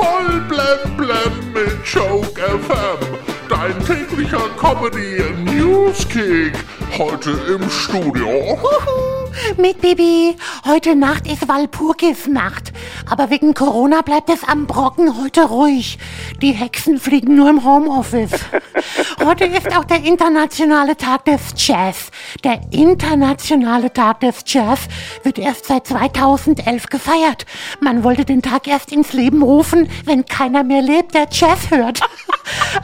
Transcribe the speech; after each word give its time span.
Voll 0.00 0.40
blem 0.48 0.96
blem 0.96 1.52
mit 1.52 1.84
Joke 1.84 2.40
FM. 2.40 3.18
Dein 3.50 3.78
täglicher 3.84 4.48
Comedy 4.56 5.22
Newskick. 5.44 6.54
Heute 6.96 7.32
im 7.48 7.68
Studio. 7.68 8.58
Huhu, 8.62 9.60
mit 9.60 9.82
Bibi. 9.82 10.36
Heute 10.64 10.96
Nacht 10.96 11.26
ist 11.30 11.46
Walpurgisnacht. 11.46 12.69
Aber 13.08 13.30
wegen 13.30 13.54
Corona 13.54 14.02
bleibt 14.02 14.30
es 14.30 14.44
am 14.44 14.66
Brocken 14.66 15.22
heute 15.22 15.44
ruhig. 15.44 15.98
Die 16.42 16.52
Hexen 16.52 16.98
fliegen 16.98 17.36
nur 17.36 17.50
im 17.50 17.64
Homeoffice. 17.64 18.32
Heute 19.24 19.44
ist 19.44 19.76
auch 19.76 19.84
der 19.84 20.02
internationale 20.04 20.96
Tag 20.96 21.24
des 21.26 21.40
Jazz. 21.56 22.10
Der 22.42 22.60
internationale 22.70 23.92
Tag 23.92 24.20
des 24.20 24.42
Jazz 24.46 24.80
wird 25.22 25.38
erst 25.38 25.66
seit 25.66 25.86
2011 25.86 26.86
gefeiert. 26.86 27.46
Man 27.80 28.02
wollte 28.02 28.24
den 28.24 28.42
Tag 28.42 28.66
erst 28.66 28.92
ins 28.92 29.12
Leben 29.12 29.42
rufen, 29.42 29.90
wenn 30.04 30.24
keiner 30.24 30.64
mehr 30.64 30.82
lebt, 30.82 31.14
der 31.14 31.28
Jazz 31.30 31.70
hört. 31.70 32.00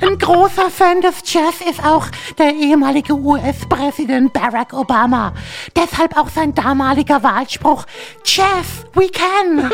Ein 0.02 0.18
großer 0.18 0.70
Fan 0.70 1.00
des 1.00 1.22
Jazz 1.24 1.60
ist 1.68 1.82
auch 1.84 2.06
der 2.38 2.54
ehemalige 2.54 3.14
US-Präsident 3.14 4.32
Barack 4.32 4.74
Obama. 4.74 5.32
Deshalb 5.74 6.18
auch 6.18 6.28
sein 6.28 6.54
damaliger 6.54 7.22
Wahlspruch 7.22 7.86
Jazz, 8.24 8.84
we 8.94 9.08
can. 9.08 9.70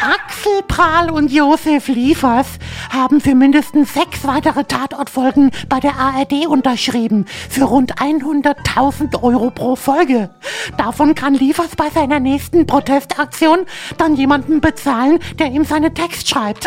Axel 0.00 0.62
Prahl 0.66 1.10
und 1.10 1.30
Josef 1.30 1.88
Liefers 1.88 2.46
haben 2.90 3.20
für 3.20 3.34
mindestens 3.34 3.92
sechs 3.92 4.26
weitere 4.26 4.64
Tatortfolgen 4.64 5.50
bei 5.68 5.80
der 5.80 5.96
ARD 5.96 6.46
unterschrieben. 6.46 7.26
Für 7.50 7.64
rund 7.64 7.96
100.000 7.96 9.22
Euro 9.22 9.50
pro 9.50 9.76
Folge. 9.76 10.30
Davon 10.78 11.14
kann 11.14 11.34
Liefers 11.34 11.76
bei 11.76 11.90
seiner 11.90 12.20
nächsten 12.20 12.66
Protestaktion 12.66 13.66
dann 13.98 14.14
jemanden 14.14 14.60
bezahlen, 14.60 15.18
der 15.38 15.48
ihm 15.48 15.64
seine 15.64 15.92
Text 15.92 16.28
schreibt. 16.28 16.66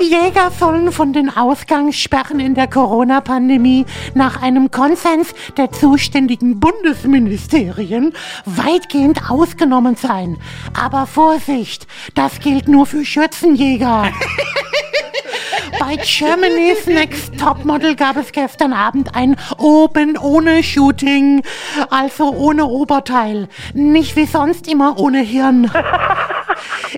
Jäger 0.00 0.50
sollen 0.50 0.92
von 0.92 1.12
den 1.12 1.34
Ausgangssperren 1.34 2.40
in 2.40 2.54
der 2.54 2.68
Corona-Pandemie 2.68 3.86
nach 4.14 4.42
einem 4.42 4.70
Konsens 4.70 5.34
der 5.56 5.70
zuständigen 5.72 6.60
Bundesministerien 6.60 8.12
weitgehend 8.44 9.30
ausgenommen 9.30 9.96
sein. 9.96 10.38
Aber 10.78 11.06
Vorsicht, 11.06 11.86
das 12.14 12.40
gilt 12.40 12.68
nur 12.68 12.86
für 12.86 13.04
Schürzenjäger. 13.04 14.10
Bei 15.78 15.96
Germany's 15.96 16.86
Next 16.86 17.38
Topmodel 17.38 17.96
gab 17.96 18.16
es 18.16 18.32
gestern 18.32 18.72
Abend 18.72 19.14
ein 19.14 19.36
Oben 19.58 20.18
ohne 20.18 20.62
Shooting, 20.62 21.42
also 21.88 22.34
ohne 22.34 22.66
Oberteil. 22.66 23.48
Nicht 23.72 24.16
wie 24.16 24.26
sonst 24.26 24.68
immer 24.68 24.98
ohne 24.98 25.20
Hirn. 25.20 25.70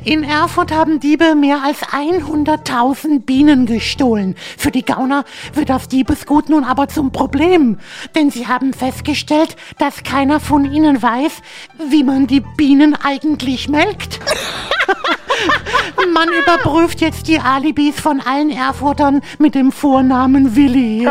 In 0.05 0.25
Erfurt 0.25 0.73
haben 0.73 0.99
Diebe 0.99 1.37
mehr 1.37 1.63
als 1.65 1.83
100.000 1.83 3.21
Bienen 3.21 3.67
gestohlen. 3.67 4.35
Für 4.59 4.73
die 4.73 4.85
Gauner 4.85 5.25
wird 5.55 5.69
das 5.69 5.87
Diebesgut 5.87 6.49
nun 6.49 6.65
aber 6.65 6.89
zum 6.89 7.13
Problem, 7.13 7.79
denn 8.17 8.31
sie 8.31 8.49
haben 8.49 8.73
festgestellt, 8.73 9.55
dass 9.79 10.03
keiner 10.03 10.41
von 10.41 10.71
ihnen 10.73 11.01
weiß, 11.01 11.41
wie 11.89 12.03
man 12.03 12.27
die 12.27 12.41
Bienen 12.41 12.97
eigentlich 12.97 13.69
melkt. 13.69 14.19
Man 16.13 16.29
überprüft 16.29 17.01
jetzt 17.01 17.29
die 17.29 17.39
Alibis 17.39 18.01
von 18.01 18.21
allen 18.21 18.51
Erfurtern 18.51 19.21
mit 19.39 19.55
dem 19.55 19.71
Vornamen 19.71 20.57
Willi. 20.57 21.09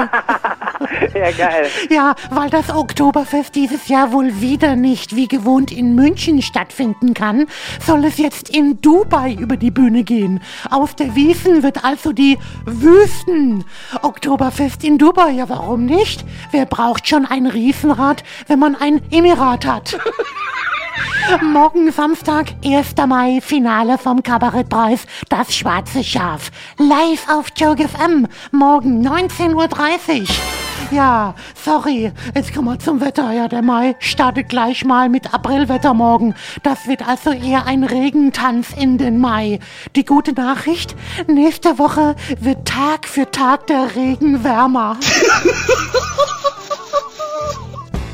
Ja, 1.13 1.31
geil. 1.31 1.69
Ja, 1.89 2.15
weil 2.29 2.49
das 2.49 2.69
Oktoberfest 2.69 3.55
dieses 3.55 3.87
Jahr 3.87 4.11
wohl 4.11 4.41
wieder 4.41 4.75
nicht 4.75 5.15
wie 5.15 5.27
gewohnt 5.27 5.71
in 5.71 5.95
München 5.95 6.41
stattfinden 6.41 7.13
kann, 7.13 7.47
soll 7.85 8.05
es 8.05 8.17
jetzt 8.17 8.49
in 8.49 8.81
Dubai 8.81 9.33
über 9.33 9.57
die 9.57 9.71
Bühne 9.71 10.03
gehen. 10.03 10.41
Aus 10.69 10.95
der 10.95 11.15
Wiesen 11.15 11.63
wird 11.63 11.83
also 11.83 12.13
die 12.13 12.37
Wüsten. 12.65 13.65
Oktoberfest 14.01 14.83
in 14.83 14.97
Dubai, 14.97 15.31
ja 15.31 15.49
warum 15.49 15.85
nicht? 15.85 16.23
Wer 16.51 16.65
braucht 16.65 17.07
schon 17.07 17.25
ein 17.25 17.45
Riesenrad, 17.45 18.23
wenn 18.47 18.59
man 18.59 18.75
ein 18.75 19.01
Emirat 19.11 19.65
hat? 19.65 19.97
Morgen 21.41 21.91
Samstag, 21.91 22.53
1. 22.63 22.95
Mai, 23.07 23.39
Finale 23.41 23.97
vom 23.97 24.21
Kabarettpreis 24.23 25.05
Das 25.29 25.55
Schwarze 25.55 26.03
Schaf. 26.03 26.51
Live 26.77 27.27
auf 27.29 27.47
Joke 27.55 27.87
FM. 27.87 28.27
Morgen 28.51 29.05
19.30 29.07 29.53
Uhr. 29.55 30.70
Ja, 30.91 31.33
sorry, 31.55 32.11
jetzt 32.35 32.53
kommen 32.53 32.67
wir 32.67 32.77
zum 32.77 32.99
Wetter. 32.99 33.31
Ja, 33.31 33.47
der 33.47 33.61
Mai 33.61 33.95
startet 33.99 34.49
gleich 34.49 34.83
mal 34.83 35.07
mit 35.07 35.33
Aprilwetter 35.33 35.93
morgen. 35.93 36.35
Das 36.63 36.85
wird 36.85 37.07
also 37.07 37.31
eher 37.31 37.65
ein 37.65 37.85
Regentanz 37.85 38.73
in 38.77 38.97
den 38.97 39.17
Mai. 39.17 39.59
Die 39.95 40.03
gute 40.03 40.33
Nachricht, 40.33 40.97
nächste 41.27 41.79
Woche 41.79 42.17
wird 42.41 42.67
Tag 42.67 43.07
für 43.07 43.31
Tag 43.31 43.67
der 43.67 43.95
Regen 43.95 44.43
wärmer. 44.43 44.97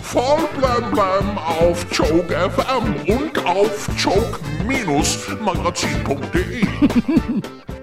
Voll 0.04 0.48
blem 0.56 0.92
blem 0.92 1.36
auf 1.38 1.84
Joke 1.92 2.32
FM 2.32 2.96
und 3.08 3.44
auf 3.44 3.90
joke-magazin.de. 3.98 6.68